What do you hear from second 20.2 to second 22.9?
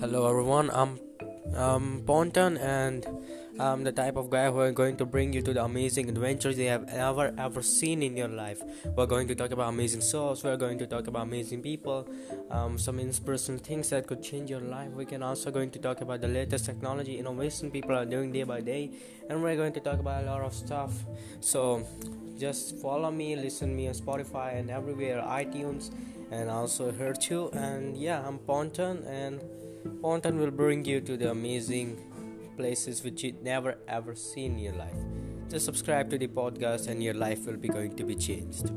a lot of stuff. So just